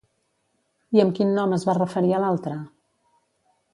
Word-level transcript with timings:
I 0.97 1.03
amb 1.03 1.13
quin 1.19 1.35
nom 1.39 1.53
es 1.59 1.65
va 1.71 1.77
referir 1.79 2.17
a 2.17 2.23
l'altre? 2.25 2.57